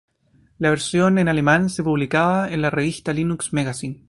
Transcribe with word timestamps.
La 0.57 0.71
versión 0.71 1.19
en 1.19 1.27
alemán 1.27 1.69
se 1.69 1.83
publicaba 1.83 2.51
en 2.51 2.63
la 2.63 2.71
revista 2.71 3.13
Linux 3.13 3.53
Magazin. 3.53 3.99